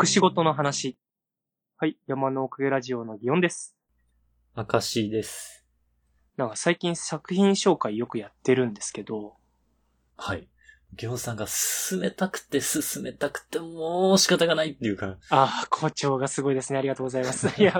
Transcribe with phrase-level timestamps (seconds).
[0.00, 0.96] 隠し事の話。
[1.76, 3.76] はい、山のおかげラジオの祇園です。
[4.56, 5.66] 明石です。
[6.38, 9.34] なんか最近作品紹介よくやってるんですけど、
[10.16, 10.48] はい。
[10.94, 16.78] ギョンさんが進めたくて進めたくてもう仕方がないっていうか、ああ、校長がすごいですね。
[16.78, 17.48] ありがとうございます。
[17.60, 17.74] いや、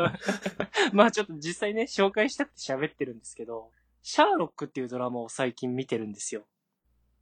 [0.93, 3.71] まあちょっと実際ね、紹介したくて喋ってるんですけど、
[4.02, 6.46] シャーロックっていうドラマを最近見てるんですよ。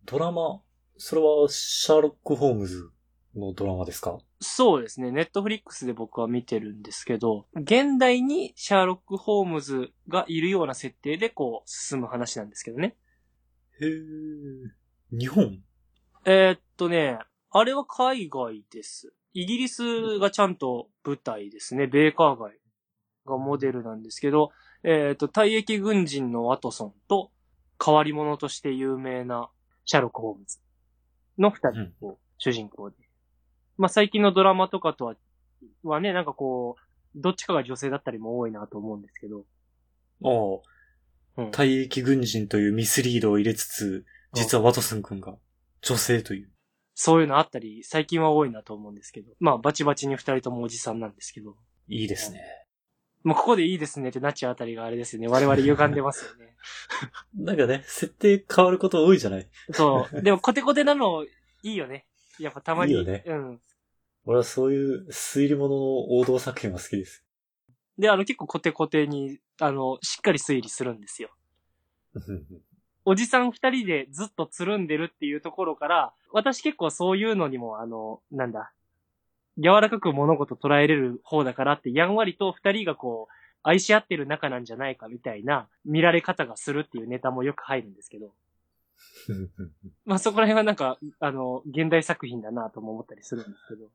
[0.06, 0.60] ドラマ、
[0.96, 2.90] それはシャーロック・ホームズ？
[3.38, 4.18] のドラマですか？
[4.40, 5.10] そうですね。
[5.10, 12.96] ネットフリックスで僕は見てるんですけど、現代にシャーロック・ホームズがいるような設定でこう進む話なんですけどね。
[13.80, 15.18] へー。
[15.18, 15.62] 日本？
[16.26, 17.18] えーっとね、
[17.50, 19.12] あれは海外です。
[19.32, 21.86] イギリスがちゃんと舞台ですね。
[21.86, 22.58] ベーカー街
[23.26, 24.50] がモデルなんですけど、
[24.82, 27.30] えーっと、退役軍人のワトソンと、
[27.84, 29.50] 変わり者として有名な
[29.84, 30.58] シャーロック・ホームズ
[31.38, 32.96] の二人を主人公で。
[33.78, 35.14] まあ、最近のドラマとかとは、
[35.82, 36.82] はね、なんかこう、
[37.14, 39.44] どっちかが女性だったりも多いなと思うんですけど。
[40.24, 45.36] ああ、うん退役軍人というミスリードを入れつつ、実はワトソン君が
[45.82, 46.50] 女性という。
[46.94, 49.32] そういうのあったり、最近は多いなと思うんですけど。
[49.38, 51.54] まあ、バチバチに二人ともおじさんなんですけど。
[51.86, 52.40] いいですね。
[53.22, 55.28] もうここでいいですねってなっちゃうあたりがあれですよね。
[55.28, 56.56] 我々歪んでますよね。
[57.34, 59.48] なんかね、設定変わること多いじゃない？
[59.72, 60.22] そう。
[60.22, 61.28] でもコテコテなのい
[61.62, 62.06] いよね。
[62.40, 62.92] やっぱたまに。
[62.92, 63.60] いいよねうん。
[64.28, 67.24] 俺はそういう推理物の王道作品は好きです。
[67.96, 71.30] で、あの結構コテコテに、あの、しっかり推理するんですよ。
[73.06, 78.70] おじさん二人でずっとつるんでるっていうところから、私結構そういうのにも、あの、なんだ、
[79.56, 88.34] 柔らかく物事捉えれる方だからって、やんわりと二人がこう、愛し合ってる仲なんじゃないかみたいな見られ方がするっていうネタもよく入るんですけど、
[90.04, 93.90] まあそこら辺はなんか、あの、現代作品だなとも思ったりするんですけど、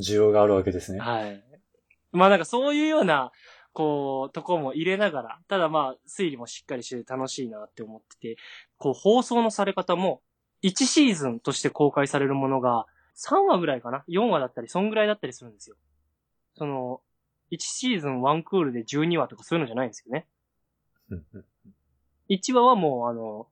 [0.00, 0.98] 需要があるわけですね。
[0.98, 1.42] はい。
[2.12, 3.32] まあなんかそういうような、
[3.72, 8.36] こう、とこも入れながら、ただまあ、推理もしっかりしてて楽しいなって思ってて、
[8.78, 10.22] こう、放送のされ方も、
[10.62, 15.76] 1シーズンとして公開されるものが、3話ぐらいかな ?4 話だったり、そんぐらいだったりするんですよ。
[16.54, 17.00] その、
[17.50, 20.26] 1シーズン1クールで12話とかそういうのじゃないんですよね。
[22.30, 23.48] 1話はもう、あの、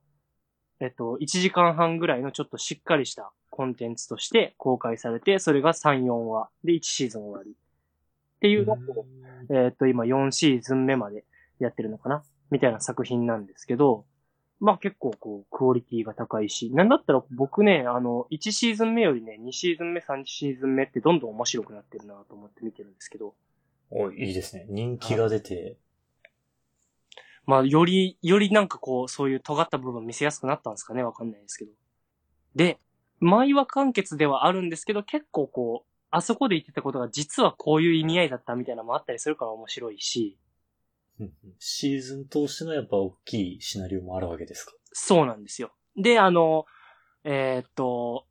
[0.79, 7.51] えっと、1時間半ぐらいのちょっとしっかりしたコンテンツとして公開されて、それが3、4話で1シーズン終わり。
[7.51, 7.55] っ
[8.41, 8.77] ていうのを、
[9.49, 11.23] えっと、今4シーズン目まで
[11.59, 12.23] やってるのかな？
[12.51, 14.05] みたいな作品なんですけど、
[14.59, 23.33] まあ結構こう、クオリティが高いし、なんだったら僕ね、あの、1シーズン目よりね、2シーズン目、3シーズン目ってどんどん面白くなってるなと思って見てるんですけど、
[23.89, 24.65] おいいですね。
[24.69, 25.77] 人気が出て、
[27.45, 31.71] まあ、より、よりなんかこう、そういう尖った部分見せやすくなったんですかねわかんないですけど。
[32.55, 32.79] で、
[33.19, 40.37] 毎話完結ではあるんですけど、結構こう、あそこで言ってたことが実はこういう意味合いだったみたいなのもあったりするから面白いし、
[41.59, 44.73] シーズン通してのやっぱ大きいシナリオもあるわけですか？
[44.93, 45.71] そうなんですよ。
[45.95, 46.65] で、あの、
[47.23, 48.25] えーっと、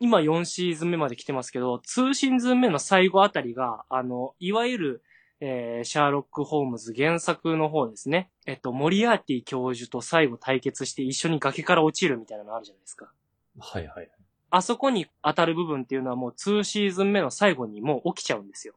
[0.00, 5.02] 今4シーズン目まで来てますけど、2シーズン目の最後あたりが、あの、いわゆる、
[5.44, 8.30] えーシャーロック・ホームズ原作の方ですね。
[8.46, 13.12] えっと、モリアーティ教授と最後対決して一緒に崖から落ちるみたいなのあるじゃないですか。
[13.58, 14.10] はいはい。
[14.50, 18.74] あそこに当たる部分っていうのはもう2シーズン目の最後にもう起きちゃうんですよ。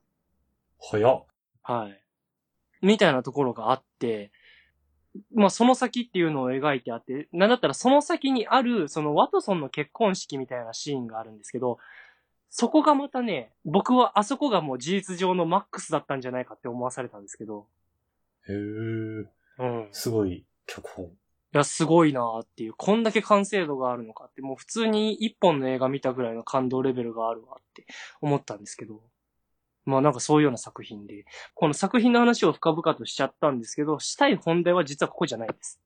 [0.82, 1.26] 早っ。
[1.62, 2.02] はい。
[2.82, 4.32] みたいなところがあって、
[5.36, 11.78] まあその先っていうのを描いてあって、なんだったらその先にある、そのワトソンの結婚式みたいなシーンがあるんですけど、
[12.50, 17.68] そこがまたね、僕はあそこがもう事実上のマックスだったんじゃないかって思わされたんですけど、
[18.48, 18.56] へえ。
[18.56, 19.28] うん。
[19.84, 21.12] いすごい脚本。
[21.56, 27.86] や、すごいなーっていう、こんだけ完成度があるのかって、もう普通に一本の映画見たぐらいの感動レベルがあるわって
[28.22, 29.02] 思ったんですけど、
[29.86, 35.80] まあなんかそういうような作品で、この作品の話を深々としちゃったんですけど、したい本題は実はここじゃないです。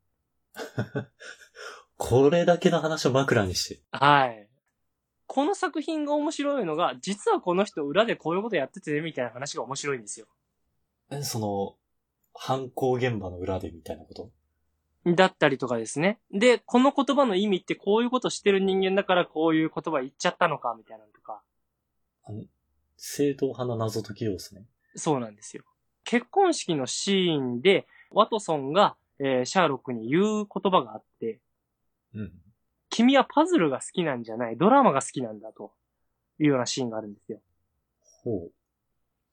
[1.98, 3.82] これだけの話を枕にして。
[3.92, 4.49] はい。
[5.32, 10.26] この作品が面白いのが、実はこの人裏でこういうことやっててね、みたいな話が面白いんですよ。
[11.12, 11.76] えその、
[12.34, 14.32] 犯行現場の裏でみたいなこと？
[15.06, 16.20] だったりとかですね。
[16.34, 21.44] で、この言葉の意味ってこういうことしてる人間だからこういう言葉言っちゃったのか、みたいなのとか。
[22.24, 22.42] あの、
[22.98, 24.64] 正統派の謎解き要素ね。
[24.96, 25.64] そうなんですよ。
[26.06, 31.40] 結婚式のシーンで、ワトソンが、えーシャーロックに言う言葉があって、
[32.16, 32.32] うん。
[32.90, 35.72] 君はパズルが好きなんじゃない、ドラマが好きなんだと
[36.40, 37.40] いうようなシーンがあるんですよ。
[38.24, 38.52] ほう。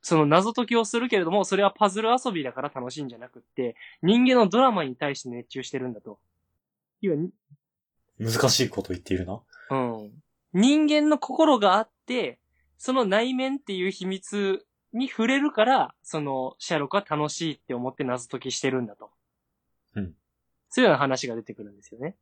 [0.02, 6.20] その謎解きをするけれども、それはパズル遊びだから楽しいんじゃなくって、人間のドラマに対して熱中してるんだと。
[7.00, 7.30] 要はに
[8.18, 9.40] 難しいこと言っているな。
[9.70, 10.22] うん。
[10.52, 12.38] 人間の心があって、
[12.78, 19.10] その内面っていう秘密に触れるから、その、シャーロックは楽しいって思って謎解きしてるんだと。
[19.94, 20.14] うん。
[20.68, 22.16] そういうような話が出てくるんですよね。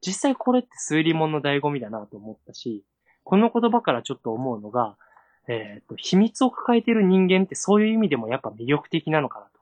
[0.00, 2.84] 実際これって推理物の醍醐味だなと思ったし、
[3.24, 4.96] この言葉からちょっと思うのが、
[5.48, 9.60] えっ、と、秘密を抱えている人間ってそういう意味でもやっぱ魅力的なのかなと。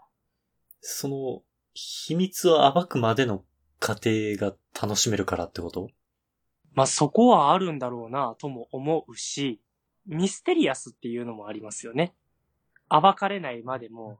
[0.81, 1.43] その、
[1.75, 3.45] 秘密を暴くまでの
[3.79, 5.89] 過程が楽しめるからってこと？
[6.75, 9.61] まあ、そこはあるんだろうなとも思うし、
[10.07, 12.15] ミステリアスっていうのもありますよね。
[12.89, 14.19] 暴かれないまでも、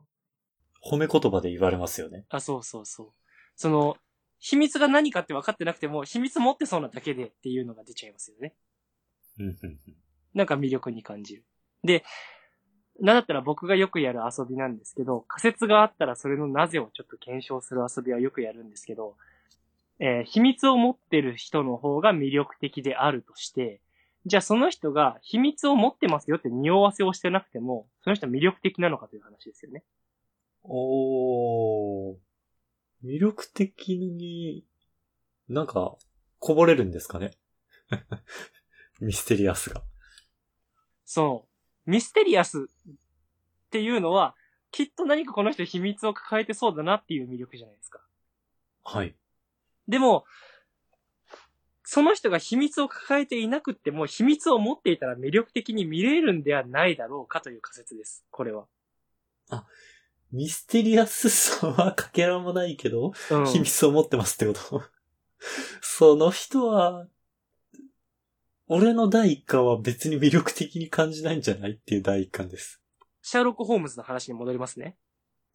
[0.85, 2.25] 褒め言葉で言われますよね。
[2.29, 3.13] あ、そうそうそう。
[3.57, 3.97] その、
[4.39, 8.55] 秘密が何かって分かってなくても、秘密持ってそうなだけでっていうのが出ちゃいますよね。
[10.35, 11.45] なんか魅力に感じる。
[11.83, 12.05] で、
[13.01, 19.17] なんだったら僕がよくやる遊びなんですけど、仮説があったらそれのなぜをちょっと検証する遊びはよくやるんですけど、
[19.99, 23.81] えー秘密を持ってる人の方が魅力的であるとして、
[24.27, 29.85] じゃあその人が秘密を持ってますよって匂わせをしてなくても、その人は魅力的なのかという話ですよね。
[30.65, 32.26] おー。
[33.05, 34.65] 魅力的に、
[35.49, 35.97] なんか、
[36.39, 37.33] こぼれるんですかね？
[39.01, 39.83] ミステリアスが。
[41.05, 41.47] そ
[41.87, 41.91] う。
[41.91, 42.69] ミステリアスっ
[43.71, 44.35] ていうのは、
[44.71, 48.01] きっと何かこの人秘密を抱えてそうだなっていう魅力じゃないですか。
[48.85, 49.15] はい。
[49.89, 50.25] でも、
[51.85, 58.27] その人が秘密を抱えていなくっても、秘密を持っていたら魅力的に見れるんではないだろうかという仮説です。
[58.31, 58.67] これは。
[60.33, 63.47] ミステリアスさはかけらもないけど、うん。
[63.47, 64.83] 秘密を持ってますってこと
[65.81, 67.07] その人は、
[68.69, 72.81] 俺の第一感は別に魅力的に感じないんじゃないっていう第一感です。
[73.23, 74.97] シャーロック・ホームズの話に戻りますね。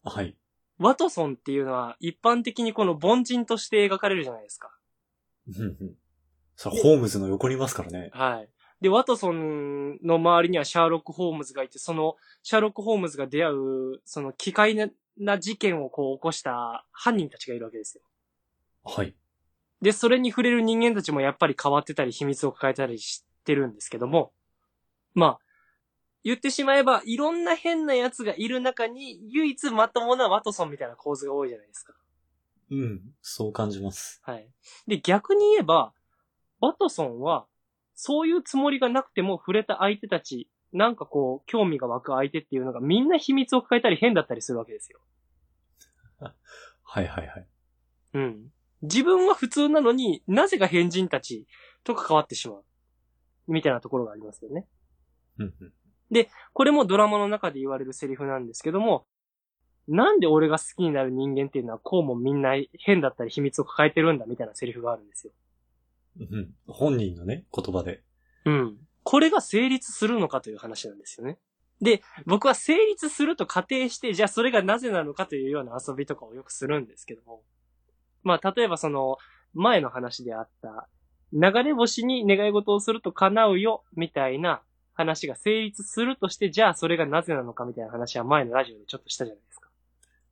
[0.02, 0.36] はい。
[0.78, 4.70] ワトソンっていうのは一般的にこの凡人として描かれるじゃないですか。
[5.48, 5.94] うんうん
[6.54, 8.10] それホームズの横にいますからね。
[8.12, 8.48] はい。
[8.82, 14.88] で、ワトソンの周りにはシャーロック・ホームズがいて、その、シャーロック・ホームズが出会う、その奇怪な
[15.18, 18.02] な事件をこう起こした犯人たちがいるわけですよ。
[18.84, 19.14] はい。
[19.80, 24.32] で、それに触れる人間たちもやっぱり変わってたり秘密を抱えたりしてるんですけども、
[25.14, 25.38] まあ、
[26.24, 31.94] 言ってしまえば、いろんな変な奴がいる中に、唯一まともなワトソンみたいな構図が多いじゃないですか。
[32.70, 33.00] うん。
[33.20, 34.20] そう感じます。
[34.24, 34.48] はい。
[34.86, 35.92] で、逆に言えば、
[36.60, 37.46] ワトソンは、
[38.04, 44.98] そういうつもりがなくても触れた相手たち、なんかこう、興味が湧く相手っていうのがみんな秘密を抱えたり変だったりするわけですよ。
[46.18, 46.32] は
[47.00, 47.46] いはいはい。
[48.14, 48.46] うん。
[48.82, 51.46] 自分は普通なのになぜか変人たち
[51.84, 52.64] と関わってしまう。
[53.46, 54.66] みたいなところがありますよね。
[55.38, 55.72] うんうん
[56.52, 59.06] これもドラマの中で言われるセリフなんですけども、
[59.86, 65.32] なんで俺が好きになる人間っていうのはこうもみんな変だったり秘密を抱えてるんだみたいなセリフがあるんですよ。
[66.18, 66.50] うん。
[66.66, 68.02] 本人のね、言葉で。
[68.44, 68.76] うん。
[69.02, 71.38] これが成立するのかという話なんですよね。
[71.80, 77.42] で、僕は成立すると仮定して、じゃあそれがなぜなのかというような遊びとかをよくするんですけども。
[78.22, 79.16] まあ、例えばその、
[79.54, 80.88] 前の話であった、
[81.32, 84.62] 流れ星に願い事をすると叶うよ、みたいな
[84.94, 89.68] 話が成立するとして、じゃあそれがなぜなのかみたいな話は前のラジオでちょっとしたじゃないですか。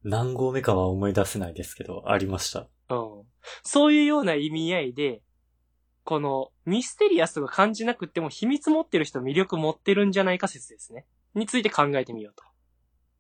[0.05, 2.69] 何号目かは思い出せないですけど、ありました。
[2.91, 3.23] うん。
[3.65, 5.23] そういうような意味合いで、
[6.05, 11.07] このミステリアスとか感じなくっても秘密持ってる人魅力持ってるんじゃないか説ですね。
[11.35, 12.45] について考えてみようと。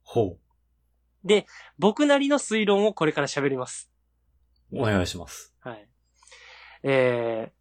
[0.02, 0.38] ほ
[1.78, 3.90] 僕なりの推論をこれから喋ります。
[4.72, 4.80] う。
[4.80, 5.54] お願いします。
[5.60, 5.88] はい。
[6.82, 7.52] えー、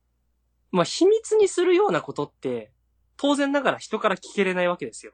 [0.71, 2.71] まあ、秘密にするようなことって、
[3.17, 5.13] 当然ながら人から聞けれないわけですよ。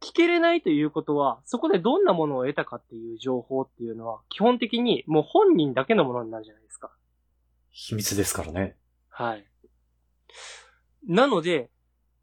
[0.00, 6.90] 聞けれないということは、そこでどんなものを得たかっていう情報っていうのは、基本的にもう本人だけのものになるじゃないですか。
[7.70, 8.76] 秘密ですからね。
[9.12, 9.46] はい。
[11.06, 11.70] なので、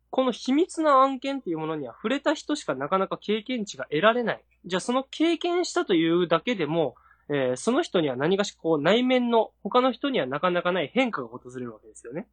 [0.10, 4.43] この秘密な案件っていうものには触れた人しかなかなか経験値が得られない。
[4.65, 6.96] じゃあその経験したというだけでも、
[7.29, 12.27] えーその人には何かしこう内面の他の人にはなかなかない変化が訪れるわけですよね。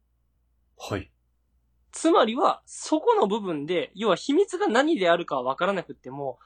[0.77, 1.11] はい。
[1.91, 6.37] つまりは、そこの部分で、要は秘密が何であるかはわからなくっても、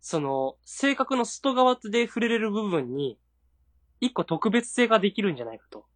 [0.00, 3.18] その、性格の外側で触れれる部分に、
[4.00, 5.86] 一個特別性ができるんじゃないかと。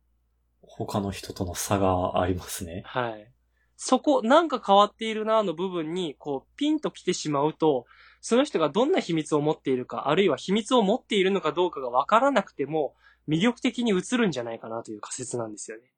[0.87, 2.83] 他の人との差がありますね。
[2.87, 3.33] はい。
[3.77, 7.87] そこ、なんか変わっているなの部分に、こう、ピンと来てしまうと、
[8.21, 12.95] その人がどんな秘密を持っているか、あるいは秘密を持っているのかどうかがわからなくても、
[13.29, 15.93] 魅力的に映るんじゃないかなという仮説なんですよね。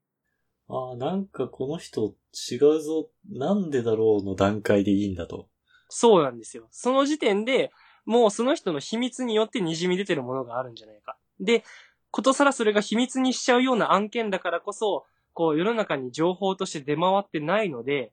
[0.68, 5.48] ああ、なんかこの人違うぞ、なんでだろうの段階でいいんだと。
[5.88, 6.68] そうなんですよ。
[6.70, 7.70] その時点で、
[8.04, 11.16] もうその人の秘密によって滲み出てるものがあるんじゃないか。
[11.40, 11.64] で、
[12.12, 18.12] ことさらそれが秘密にしちゃうような案件だからこそ、こう世の中に情報として出回ってないので、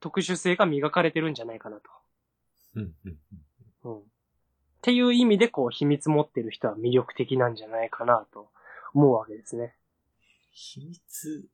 [0.00, 1.82] 特殊性が磨かれてるんじゃないかなと。
[2.74, 3.18] うんうん
[3.84, 3.98] うん。
[4.00, 4.02] っ
[4.82, 8.50] ていう意味で、こう、秘密持ってる人は魅力的なんじゃないかなと
[8.94, 9.76] 思うわけですね。
[10.52, 11.48] 秘密、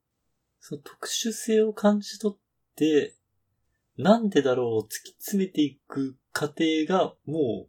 [0.61, 2.38] その特殊性を感じ取っ
[2.75, 3.14] て、
[3.99, 7.66] なんでだろうを突き詰めていく過程が、も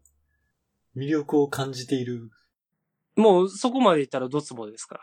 [0.95, 2.29] う、魅力を感じている。
[3.17, 5.01] もう、そこまで言ったらドツボですか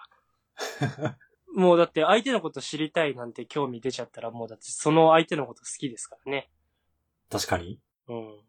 [0.96, 1.18] ら。
[1.54, 6.50] もうだって相手のこと知りたいなんて興味出ちゃったらもうだってその相手のこと好きですからね。
[7.30, 8.40] 確かにうん。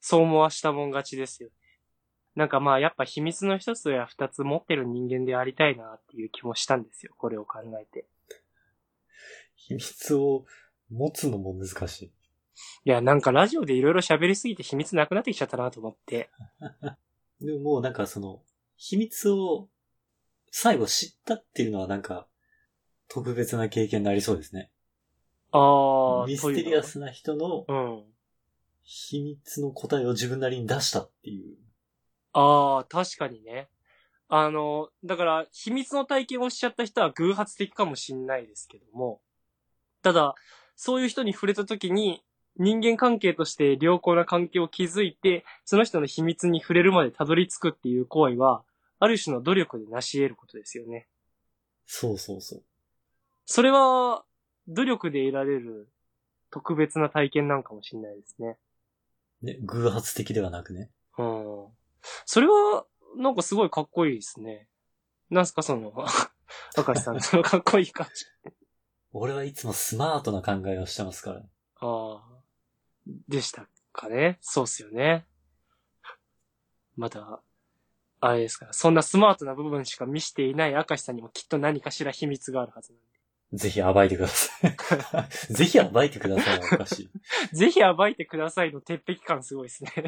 [0.00, 1.54] そう思わしたもん勝ちですよね。
[2.34, 7.14] なんかまあやっぱ秘密の一つや二つ持ってる人間でありたいなっていう気もしたんですよ。
[7.16, 8.06] これを考えて。
[9.56, 10.44] 秘密を
[10.90, 12.12] 持つのも難しい。
[12.84, 16.30] いや、なんかラジオでいろいろ喋りすぎて秘密なくなってきちゃったなと思って。
[17.40, 18.42] でももうなんかその、
[18.76, 19.68] 秘密を
[20.50, 22.26] 最後知ったっていうのはなんか、
[23.08, 24.70] 特別な経験になりそうですね。
[25.52, 27.64] ああ、ミステリアスな人の。
[27.68, 28.04] うん。
[28.82, 31.56] 秘密の答えを自分なりに出したっていう。
[32.32, 33.68] ああ、確かにね。
[34.28, 39.20] あの、だから、秘密の体験をしちゃった人は偶発的かもしんないですけども、
[40.02, 40.34] ただ、
[40.76, 42.23] そういう人に触れた時に、
[42.56, 48.62] 人間関係として良好な関係を築いて、その人の秘密に触れるまでたどり着くっていう行為は、
[49.00, 51.08] ある種の努力で成し得ることですよね。
[51.86, 52.62] そうそうそう。
[53.44, 54.24] それは、
[54.68, 55.88] 努力で得られる
[56.50, 58.56] 特別な体験なんかもしんないですね。
[59.42, 60.90] ね、偶発的ではなくね。
[61.18, 61.66] うん。
[62.24, 64.68] それは、なんかすごいかっこいいですね。
[65.30, 65.92] なんすか、その、
[66.76, 68.24] 赤石さん、 そのかっこいい感じ。
[69.12, 71.40] 俺はいつもスマートな考えをしてますから。
[71.40, 71.42] あ
[71.80, 72.33] あ。
[73.28, 74.38] でしたかね。
[74.40, 75.26] そうっすよね。
[76.96, 77.40] また、
[78.20, 83.04] あれですから、そんなスマートな部分しか見していない明石さんにもきっと何かしら秘密があるはずなん
[83.54, 84.74] ぜひ暴いてください。
[85.54, 87.10] ぜひ暴いてくださいはおかしい。
[87.52, 87.54] で。
[87.56, 89.92] ぜひ暴いてくださいの鉄壁感すごいですね。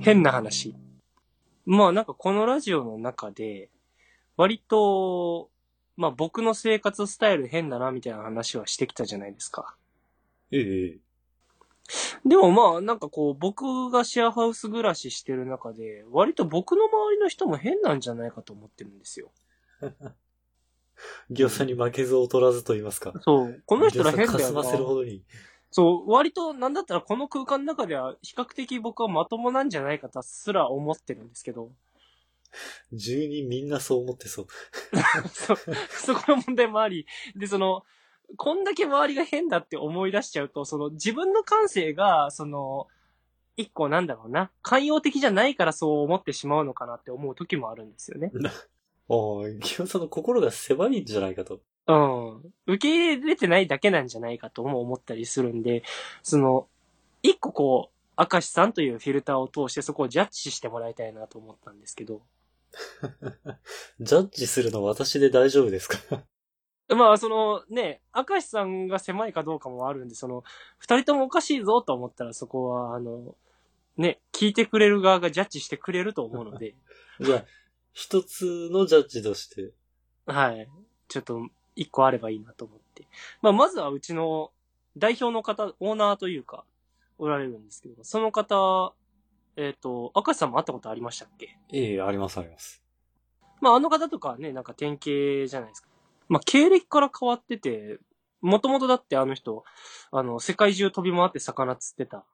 [0.00, 0.74] 変な話。
[1.66, 3.68] まあなんかこのラジオの中で、
[4.36, 5.49] 割と、
[6.00, 9.76] まあ僕の生活スタイル変だなみたいな話はしてきたじゃないですか。
[10.50, 10.98] ええ。
[12.24, 19.30] でもまあなんかこう僕がシェアハウス暮らししてる中で、割と僕の周りの人も変なんじゃないかと思ってるんですよ。
[21.28, 23.12] 業者に負けず劣らずと言いますか。
[23.20, 23.62] そう。
[23.66, 24.64] この人ら変だよなかすま。
[24.64, 25.22] せるほどに。
[25.70, 31.70] そう、割となんだったらこの空間の中では比較的僕はまともなんじゃないかとすら思ってるんですけど。
[32.92, 34.46] 住人みんなそう思ってそう。
[35.32, 37.84] そ、そこの問題もあり、で、その、
[38.36, 42.86] こんだけ周りが変だって思い出しちゃうと、その自分の感性が、その、
[43.56, 48.32] 一個なんだろうな、寛容的じゃないからそう思ってしまうのかなって思う時もあるんですよね。
[49.08, 51.60] おー、ギオさんの心が狭いんじゃないかと。
[51.88, 52.52] うん。
[52.66, 55.82] 受け入れれてないだけなんじゃないかとも思ったりするんで、
[56.22, 56.68] その、
[57.22, 58.00] 一個こう、
[58.32, 62.22] 明石さんというフィルターを通してそこをジャッジしてもらいたいなと思ったんですけど。
[64.00, 66.24] ジャッジするの私で大丈夫ですか？
[66.94, 70.42] まあ、そのね、明石さんが狭いかどうかもあるんで、その、
[70.78, 73.36] 二人ともおかしいぞと思ったらそこは、あの、
[73.96, 76.74] ね、聞いてくれる側がジャッジしてくれると思うので、
[77.20, 77.44] じゃあ、
[77.92, 79.72] 一つのジャッジとして。
[80.26, 80.68] はい。
[81.08, 83.06] ちょっと、一個あればいいなと思って。
[83.40, 84.50] まあ、まずはうちの
[84.96, 86.64] 代表の方、オーナーというか、
[87.18, 88.94] おられるんですけど、その方、
[89.56, 91.58] えっ、と、明石さんも会ったことありましたっけ？
[91.72, 92.82] ええありますあります。
[93.60, 95.88] まあ、あの方とかはね、なんか典型じゃないですか。
[96.28, 97.98] まあ、経歴から変わってて、
[98.40, 99.64] もともとだってあの人、
[100.12, 102.24] あの、世界中飛び回って魚釣ってた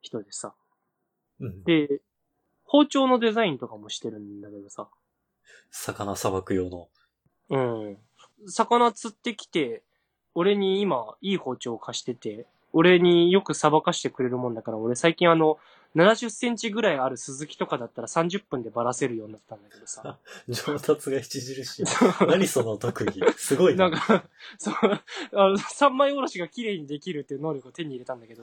[0.00, 0.54] 人でさ。
[1.40, 1.64] うん。
[1.64, 2.00] で、
[2.64, 4.88] 包丁のデザインとかもしてるんだけどさ。
[5.70, 6.88] 魚さばく用の。
[7.50, 7.98] うん。
[8.46, 9.82] 魚釣ってきて、
[10.34, 15.58] 俺に今、いい包丁を貸してて、俺によくさばかしてくれるもんだから、俺最近あの、
[15.96, 20.18] 70センチぐらいある鈴木とかだったら30分でばらせるようになったんだけどさ。
[20.48, 21.84] 上達が著しい。
[22.26, 23.20] 何その特技？
[23.36, 23.88] すごいな。
[23.88, 24.24] なんか、
[24.58, 24.74] そう、
[25.34, 28.42] あの、三枚おろしが綺麗にできるっていう能力を手に入れたんだけど。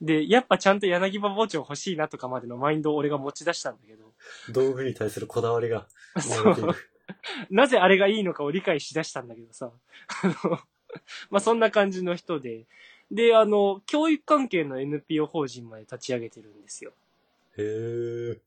[0.00, 4.12] で、やっぱちゃんと柳葉包丁欲しいなとかまでのマインドを俺が持ち出したんだけど。
[4.52, 5.88] 道具に対するこだわりが
[6.20, 6.76] そう。
[7.50, 9.70] なぜあれがいいのかを理解しだしたんだけどさ。
[10.22, 10.58] あの、
[11.30, 12.66] まあ、そんな感じの人で。
[13.14, 16.92] で、あの、教育関係の NPO 法人まで立ち上げてるんですよ。
[17.56, 18.40] へえ。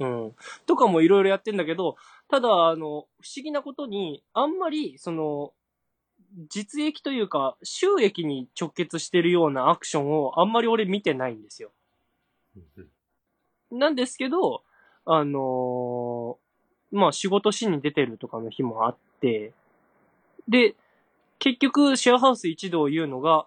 [0.00, 0.34] うん。
[0.66, 1.96] とかもいろいろやってんだけど、
[2.28, 3.06] ただ、あの、不思
[3.42, 5.54] 議なことに、あんまり、その、
[6.50, 11.70] 実益というか、収益に直結してるようなアクションをあんまり俺見てないんですよ。
[13.72, 14.62] なんですけど、
[15.06, 19.52] あのーまあ仕事しに出てるとかの日もあって、
[20.48, 20.74] で、
[21.38, 23.46] 結局、シェアハウス一同言うのが、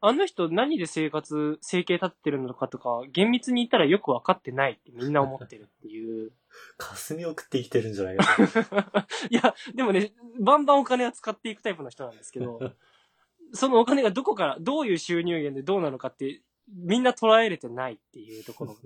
[0.00, 6.30] あの人何で生活、生計立ててるのかとか、厳密に言ったらよくわかってないってみんな思ってるっていう。
[6.76, 8.26] 霞を食って生きてるんじゃないか
[9.30, 12.72] いや、でもね、バンバンお金は使っていくタイプの人なんですけど、
[13.52, 18.76] そのお金がどこから、どういう収入源でどうなのかって、みんな捉えれてないっていうところ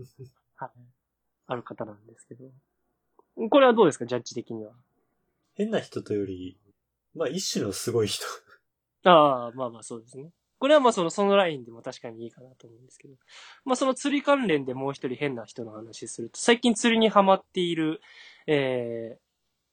[0.57, 0.71] が
[1.47, 2.50] ある方なんですけど。
[3.50, 4.73] これはどうですか、ジャッジ的には。
[5.54, 6.57] 変な人とより、
[7.14, 8.25] まあ一種のすごい人。
[9.04, 10.31] ああ、まあまあそうですね。
[10.62, 13.14] これはまあその、そのラインでも確かにいいかなと思うんですけど。
[13.64, 18.00] まあその釣り関連でもう一人変な人の話すると、最近釣りにハマっている、
[18.47, 19.19] ええ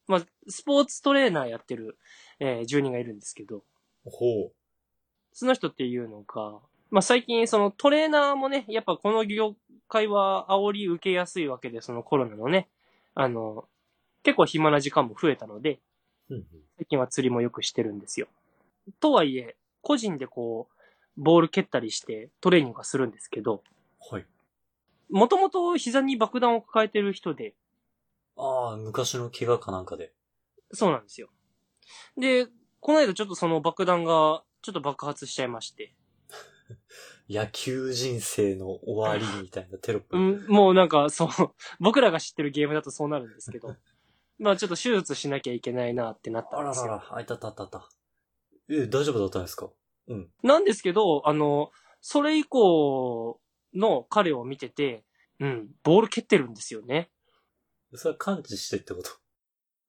[0.08, 2.00] まあ、スポーツトレーナーやってる、
[2.40, 3.64] えー住人がいるんですけど、
[4.04, 4.52] ほう。
[5.32, 9.56] その人っていうのが、まあ最近そのトレーナーもね、やっぱこの業
[9.88, 12.68] 界は煽り受けやすいわけで、そのコロナのね、
[13.14, 13.66] あの、
[14.24, 15.78] 結構暇な時間も増えたので、
[16.32, 16.46] うんうん
[16.78, 18.28] 最近は釣りもよくしてるんですよ。
[19.00, 20.79] とはいえ、個人でこう、
[21.18, 23.64] ボール蹴ったりしてトレーニングはするんですけど、
[24.12, 24.26] はい。
[25.10, 27.56] もともと膝に爆弾を抱えてる人で、
[28.38, 30.14] ああ、昔の怪我かなんかで。
[30.72, 31.30] そうなんですよ。
[32.18, 32.48] で、
[32.80, 35.94] この間ちょっとその爆弾がちょっと爆発しちゃいまして、
[37.30, 40.18] 野球人生の終わりみたいなテロップ。
[40.18, 41.30] うん、もうなんかそう、
[41.80, 43.76] 僕らが知ってるゲームだとそうなるんですけど、
[44.38, 46.86] まあちょっと手術しなきゃいけないなってなったあんですよ。
[46.88, 47.90] ららら、あいたたたた。
[48.70, 49.70] え、大丈夫だったんですか？
[50.10, 50.30] うん。
[50.44, 53.40] なんですけど、あの、それ以降
[53.74, 55.06] の彼を見てて、
[55.40, 57.10] うん、ボール蹴ってるんですよね。
[57.96, 59.12] それは感知してってこと？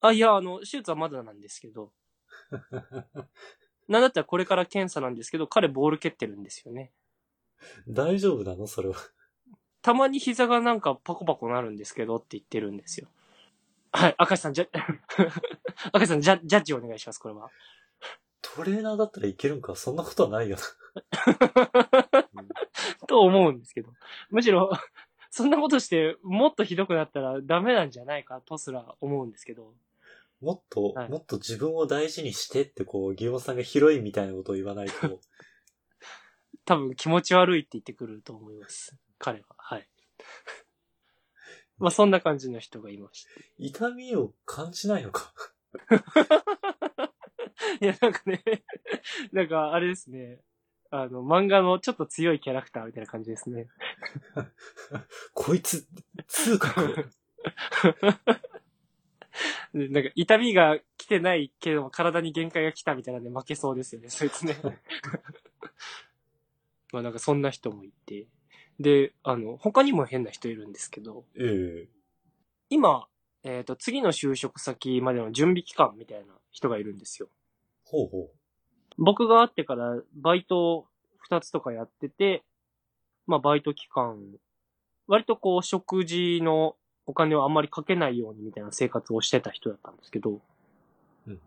[0.00, 1.92] あ、いや、あの、手術はまだなんですけど、
[3.88, 6.92] なんだったらこれから検査なんですけど、彼ボール蹴ってるんですよね。
[7.88, 8.66] 大丈夫なの？
[8.66, 8.94] それは。
[9.82, 13.08] たまに膝がなんかパコパコなるんですけどって言ってるんですよ。
[13.92, 14.66] はい、赤石さん、じゃ、
[15.92, 17.50] 赤石さん、ジャジャッジお願いします、これは。
[18.54, 20.62] トレーナーだったらいけるんかそんなことはないよな。
[22.34, 22.48] う ん
[23.06, 23.92] と思うんですけど。
[24.30, 24.70] むしろ、
[25.30, 29.74] そんなことして、もっとひどくなったらダメなんじゃないかとすら思うんですけど。
[30.40, 34.92] もっと、はいもっと自分を大事にしてってこう、ギオンさんがヒロインみたいなことを言わないと、
[36.64, 38.96] 多分気持ち悪いって言ってくると思います。
[39.18, 39.46] 彼は。
[39.58, 39.88] はい。
[41.78, 43.30] まあそんな感じの人がいまして。
[43.58, 45.34] 痛みを感じないのか。
[47.80, 48.42] いや、なんかね、
[49.32, 50.40] なんかあれですね。
[50.90, 53.68] あの、漫画のちょっと強いキャラクターみたいな感じですね。
[55.34, 55.86] こいつ、
[56.26, 57.08] 痛覚。
[59.72, 64.56] でなんか痛みが来てないけども体に限界が来たみたいなんで負けそうですよね、そいつね。
[66.92, 68.26] まあなんかそんな人もいて。
[68.80, 71.88] で、あの、他にも変な人いるんですけど、ええ
[72.70, 73.08] 今、
[73.42, 77.28] えっ、と、次の就職先までの準備期間みたいな人がいるんですよ。
[77.90, 78.30] ほうほ
[78.98, 80.86] 僕が会ってからバイト
[81.28, 82.44] 2つとかやってて、
[83.26, 84.18] まあバイト期間、
[85.08, 86.76] 割とこう食事の
[87.06, 90.40] お金をあんまりかけないようにみたいな生活をしてた人だったんですけど、う。
[91.26, 91.40] うん。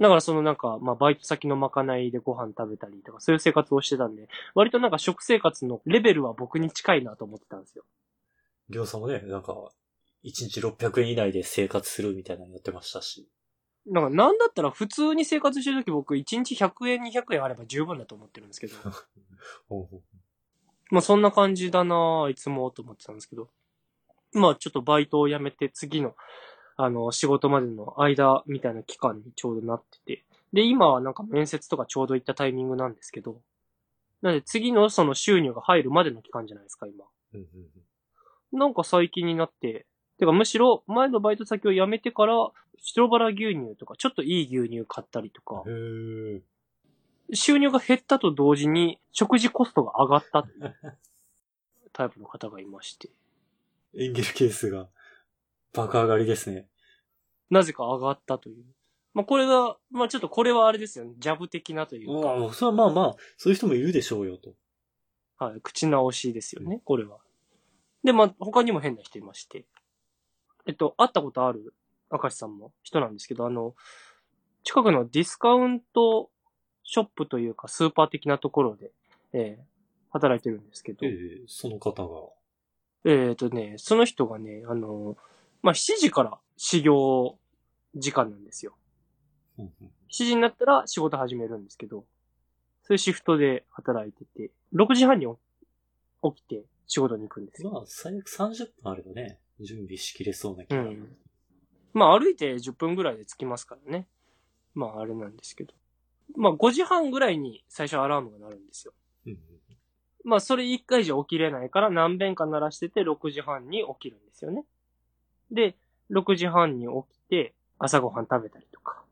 [0.00, 7.84] だからそのなんか、まあバイト先のまかないでご飯食べたりとかそういう生活をしてたんで、割となんか食生活のレベルは僕に近いなと思ってたんですよ。
[8.68, 9.70] ギオンさんもね、なんか、
[10.24, 13.28] 1日600円以内で生活するみたいなのやってましたし。
[13.86, 18.76] なんかなんだったら普通に生活してるとき僕1日100円200円あれば十分だと思ってるんですけど、
[19.68, 20.02] ほうほう
[20.90, 23.48] まあそんな感じだなぁいつもと思ってたんですけど。
[24.34, 26.14] まあちょっとバイトを辞めて次の、
[26.76, 30.24] あの、仕事までの間みたいな期間にちょうどなってて。
[30.52, 33.40] で、今はなんか面接とかちょうど行ったタイミングなんですけど。
[34.20, 37.04] なので次のその収入が入るまでの期間じゃないですか、今。
[38.52, 39.86] なんか最近になって、
[40.18, 42.34] てかむしろ前のバイト先を辞めてから、
[42.78, 45.62] 白バラ牛乳とかちょっといい牛乳買ったりとか。
[47.34, 50.74] 収入が減ったと同時に食事コストが上がったという
[51.92, 53.10] タイプの方がいまして。
[53.94, 54.88] エンゲル係数が
[55.72, 56.66] 爆上がりですね。
[57.50, 58.64] なぜか上がったという。
[59.14, 61.12] まあ、これが、まあ、ちょっとこれはあれですよね。
[61.18, 64.54] ジャブ的なというか、まあ、それはまあまあ、そういう人もいるでしょうよと。
[65.38, 67.18] はい、口直しですよね、これは。
[68.04, 69.66] で、まあ、他にも変な人いまして。
[70.66, 71.74] えっと、会ったことある
[72.12, 73.74] 明石さんも人なんですけど、あの、
[74.64, 76.30] 近くのディスカウント
[76.84, 78.90] ショップというか、スーパー的なところで、
[79.32, 79.72] えー
[80.12, 82.10] 働いてるんですけど、ええその方が。
[83.04, 85.16] えっ、とね、その人がね、あの、
[85.62, 87.38] まあ、7時から始業
[87.96, 88.74] 時間なんですよ。
[89.58, 92.04] うんうん7時になったら仕事始めるんですけど、
[92.82, 97.70] そういうシフトで働いてて、6時半に起きて仕事に行くんですよ。
[97.70, 100.82] まあ、最悪30分あればね、準備しきれそうな気が。
[100.82, 101.16] うん。
[101.92, 104.06] まあ歩いて10分ぐらいで着きますからね。
[104.74, 105.74] まああれなんですけど。
[106.36, 108.92] まあ5時半ぐらいに最初アラームが鳴るんですよ。
[109.26, 109.38] うん
[110.24, 114.64] まあそれ1回じゃ起きれないから何遍か鳴らしてて6時半に起きるんですよね。
[115.50, 115.76] で、
[116.10, 119.02] 6時半に起きて朝ごはん食べたりとか、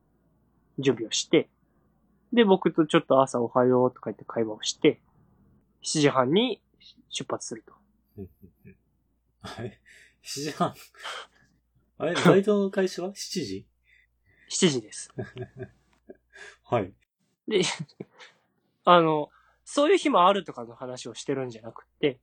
[0.79, 1.49] 準備をして、
[2.33, 5.01] で、僕とちょっと朝おはようとか言って会話をして、
[5.83, 6.63] 7時半に
[7.09, 7.75] 出発すると。
[8.19, 8.29] うん
[8.67, 8.77] うん
[9.43, 9.81] あれ
[10.23, 10.75] ?7 時半？
[12.01, 13.13] あれバイトの開始は ?7
[13.45, 13.67] 時
[14.49, 15.13] ？7時です。
[16.65, 16.95] はい。
[17.47, 17.61] で、
[18.85, 19.31] あの、
[19.67, 22.19] そういう日もあるとかの話をしてるんじゃなくて、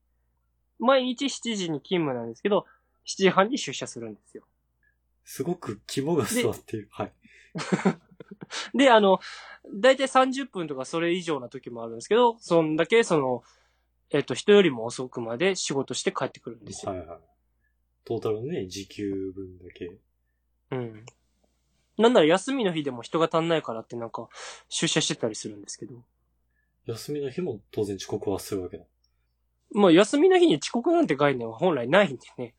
[0.79, 2.65] 毎日7時に勤務なんですけど、
[3.05, 4.43] 7時半に出社するんですよ。
[5.23, 6.87] すごく肝が座っている。
[6.91, 7.13] はい。
[8.73, 9.19] で、あの、
[9.75, 13.43] だいたい30分とかそれ以上な時もあるんですけど、そんだけその、
[14.09, 16.93] えっと、人よりも遅くまで仕事して帰ってくるんですよ。
[16.93, 17.19] はいはい。
[18.07, 19.91] トータルのね、時給分だけ。
[20.71, 21.05] うん。
[21.97, 24.29] なんなら休みの日でも人が足んないからってなんか、
[24.69, 26.05] 出社してたりするんですけど。
[26.85, 28.85] 休みの日も当然遅刻はするわけだ。
[29.71, 32.55] まあ、休みの日に遅刻なんて概念は本来ないんでね。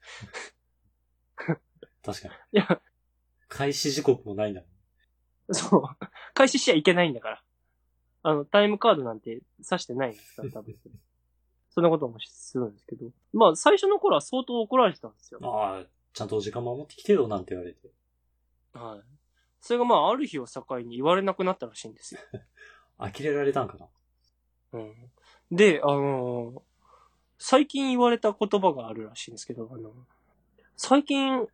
[2.05, 2.35] 確かに。
[2.53, 2.83] いや、
[3.49, 5.55] 開始時刻もないんだもん。
[5.55, 5.83] そう。
[6.35, 7.43] 開始しちゃいけないんだから。
[8.23, 10.77] あの、タイムカードなんて指してないんですから、多分。
[11.79, 13.07] そんなこともするんですけど。
[13.33, 15.39] まあ、最初の頃は相当怒られてたんですよ。
[15.45, 17.89] ああ、ちゃんと時間守ってきてよなんて言われて。
[18.73, 19.01] はい。
[19.61, 22.21] それがまあ、ある日を境に言われなくなったらしいんですよ。
[22.99, 23.87] 呆れられたんかな
[24.73, 25.13] うん。
[25.53, 26.63] で、あのー
[27.41, 29.93] 最近言われた言葉があるらしいんですけど、あの、
[30.77, 31.47] 最近、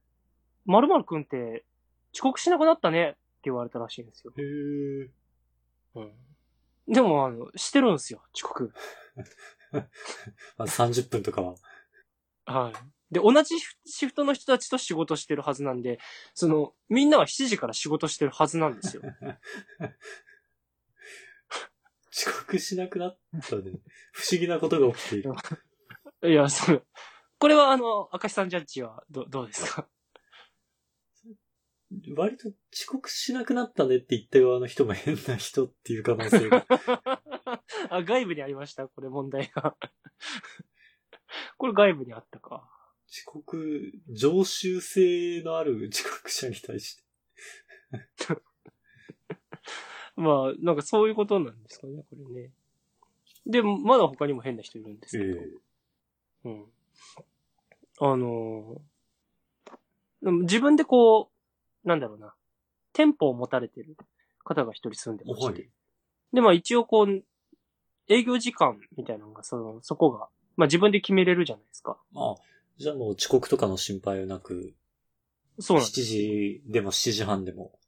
[0.65, 1.67] 〇〇くんって
[2.15, 4.33] 遅刻しなくなったねって言われたらしいんですよ。
[4.35, 5.11] へえ。
[5.97, 6.13] うん。
[6.95, 8.73] でも、あの、してるんですよ、遅刻。
[10.57, 11.55] まあ、30分とかは。
[12.47, 12.75] はい。
[13.15, 13.55] で、同じ
[13.87, 15.99] シフトの人たちと仕事してるはずなんで、
[16.35, 19.03] その、みんなは7時から仕事してるはずなんですよ。
[22.17, 23.73] 遅刻しなくなったね。
[24.13, 25.33] 不思議なことが起きている。
[26.31, 26.87] いや、そう。
[27.39, 29.89] これはあの、赤石さんジャッジはど、どうですか？
[32.17, 36.67] 割と遅刻しなくなったねって言った側の人も変な人っていう可能性が。
[37.91, 38.89] あ、外部にありました？
[38.89, 39.77] これ問題が。
[41.59, 42.69] これ外部にあったか。
[43.09, 47.05] 遅刻、常習性のある 遅刻者に対して。
[50.17, 52.53] まあ、なんかそういうことなんですかね、これね。
[53.47, 55.41] で、まだ他にも変な人いるんですけど。
[56.45, 56.73] うん。
[58.01, 58.81] あのー
[60.27, 61.34] 自分でこう、
[61.85, 62.35] なんだろうな、
[62.93, 63.97] 店舗を持たれてる
[64.45, 65.53] 方が一人住んでまして。
[65.53, 65.71] はい
[66.35, 67.25] で、まあ一応こう、
[68.09, 71.97] 営業時間みたいなのが、その、そこが、まあ自分で決めれるじゃないですか。
[72.15, 72.35] ああ、
[72.77, 74.75] じゃあもう遅刻とかの心配はなく、
[75.59, 76.03] 7そうなんです。
[76.03, 77.79] 時でも7時半でも。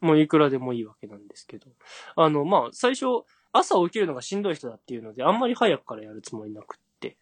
[0.00, 1.68] もういくらでもいいわけなんですけど。
[2.16, 3.06] あの、まあ最初、
[3.52, 7.16] 朝起きるのがしんどい人だっていうので、あんまり早くからやるつもりなくって。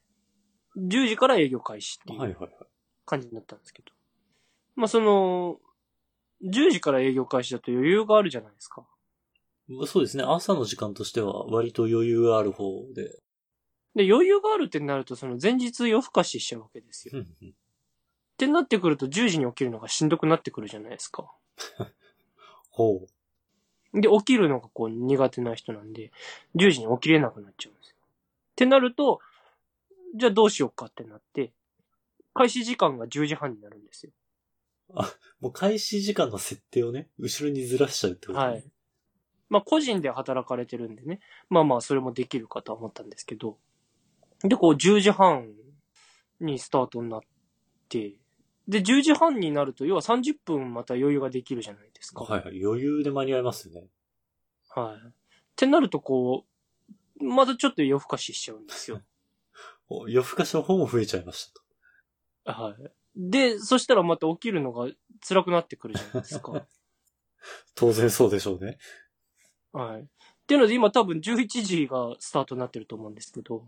[0.77, 2.51] 10時から営業開始っていうはいはいはい。
[3.07, 3.93] 感じになったんですけど。
[4.75, 5.61] まあその、
[6.43, 8.87] 10時から営業開始だと余裕があるじゃないですか。
[9.69, 10.25] まあそうですね。
[10.25, 13.21] 朝の時間としては割と余裕がある方で。
[13.95, 17.19] で、余裕があるってなると、その前日夜更かししちゃうわけですよ。
[17.19, 17.55] っうんうん
[18.39, 21.29] てなってくると10時に起きるのがしんどくなってくるじゃないですか。
[22.71, 23.05] ほ
[23.93, 24.01] う。
[24.01, 26.13] で、起きるのがこう苦手な人なんで、
[26.55, 27.97] 10時に起きれなくなっちゃうんですよ。
[27.97, 29.21] ってなると、
[30.15, 31.53] じゃあどうしようかってなって、
[32.33, 34.13] 開始時間が10時半になるんですよ。
[35.41, 38.47] もう開始時間の設定をね、後ろにずらしちゃうってことね。
[38.47, 38.65] はい。
[39.49, 41.21] まあ個人で働かれてるんでね。
[41.49, 43.59] まあまあそれもできるかとは思ったんですけど。
[44.43, 45.49] で、こう10時半
[46.41, 47.21] にスタートになっ
[47.89, 48.15] て、
[48.69, 52.25] で、10時半になると、要は30分また余裕ができるじゃないですか。
[52.25, 52.63] はいはい。
[52.63, 53.89] 余裕で間に合いますよね。
[54.69, 55.09] はい。
[55.09, 55.13] っ
[55.57, 56.45] てなると、こ
[57.21, 59.01] う、またちょっと夜更かししちゃうんですよ。
[59.89, 61.51] お夜更かしの方も増えちゃいまし
[62.45, 62.63] たと。
[62.63, 62.93] はい。
[63.19, 64.89] で、そしたらまた起きるのが
[65.27, 66.67] 辛くなってくるじゃない ですか。
[67.75, 68.79] 当然そうでしょうね。
[69.73, 70.03] はい。
[70.03, 70.07] っ
[70.47, 73.67] ていうので今多分11時がスタートになってると思うんですけど、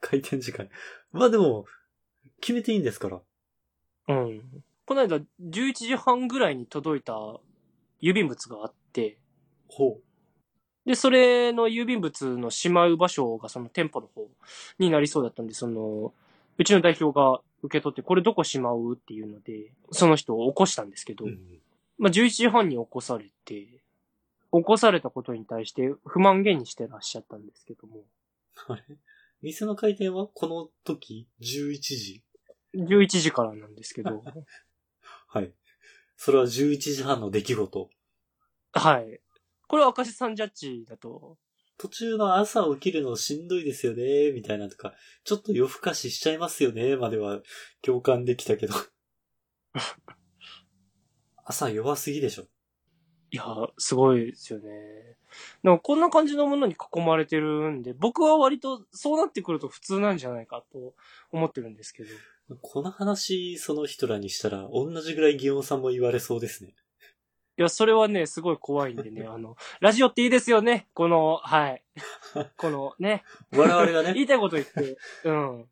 [0.00, 0.68] 開店時間。
[1.12, 1.66] まあでも、
[2.40, 3.20] 決めていいんですから。
[4.08, 4.64] うん。
[4.84, 7.12] この間11時半ぐらいに届いた
[8.00, 9.18] 郵便物があって、
[9.68, 10.00] ほ
[10.84, 14.28] で、それの郵便物のしまう場所がその店舗の方
[14.78, 16.12] になりそうだったんで、その、
[16.58, 18.94] うちの代表が受け取って、これどこしまう？
[18.94, 21.28] っていうので、その人を起こしたんですけど、う。
[21.28, 21.38] うん。
[21.98, 23.54] まあ、11時半に起こされて、
[24.52, 28.02] 起こされたことに対して不満げにしてらっしゃったんですけども、
[28.68, 28.82] あれ？
[29.40, 32.22] 店の開店はこの時 ?11 時
[32.74, 34.22] ？11時からなんですけど、
[35.28, 35.52] はい。
[36.16, 37.90] それは11時半の出来事。
[38.72, 39.20] はい。
[39.66, 41.38] これは明石さんジャッジだと。
[41.78, 47.40] 途中の朝起きるのしんどいですよね、みたいなとか、ちょっと夜更かししちゃいますよね、までは
[47.82, 48.74] 共感できたけど。
[51.44, 52.46] 朝弱すぎでしょ。
[53.30, 53.44] いや、
[53.78, 54.68] すごいですよね。
[55.62, 60.94] でもこんな感じのものに囲まれてるんで、僕は割とそうなってくると普通なんじゃないかと
[61.30, 62.10] 思ってるんですけど。
[62.60, 66.74] この話、その人らにしたら、同じぐらいギオンさんも言われそうですね。
[67.58, 70.88] いや、それはね、すごい怖いんでね、 あの、ラジオっていいですよね。
[70.94, 71.82] この、はい。
[72.56, 75.68] このね、我々がね、 言いたいこと言って、うん。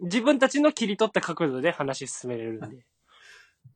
[0.00, 2.84] 自分たちの切り取った角度で話進めれるんで。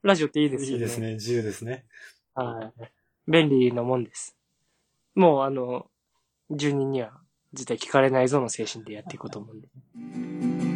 [0.02, 0.74] ラジオっていいですよね。
[0.74, 1.86] いいですね、自由ですね。
[2.34, 2.90] はい。
[3.28, 4.36] 便利なもんです。
[5.14, 5.88] もう、あの、
[6.50, 7.20] 住人には
[7.52, 9.60] 絶対聞かれないぞの精神でやっていこうと思うん
[10.70, 10.75] で。